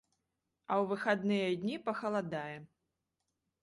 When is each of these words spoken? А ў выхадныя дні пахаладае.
А 0.71 0.77
ў 0.81 0.83
выхадныя 0.93 1.47
дні 1.61 1.75
пахаладае. 1.91 2.57